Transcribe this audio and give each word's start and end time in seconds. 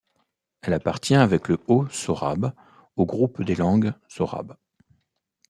Elle 0.63 0.73
appartient, 0.73 1.13
avec 1.13 1.47
le 1.47 1.59
haut 1.67 1.87
sorabe, 1.89 2.53
au 2.95 3.05
groupe 3.05 3.43
des 3.43 3.53
langues 3.53 3.93
sorabes. 4.07 4.57